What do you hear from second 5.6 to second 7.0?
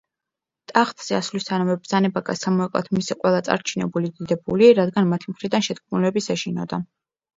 შეთქმულების ეშინოდა.